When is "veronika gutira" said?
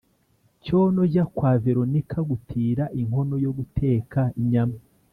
1.63-2.83